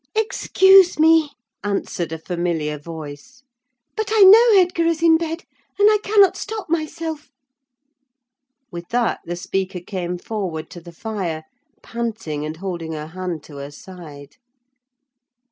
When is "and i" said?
5.77-5.99